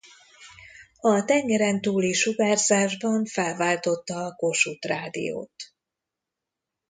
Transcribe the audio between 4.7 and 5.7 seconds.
Rádiót.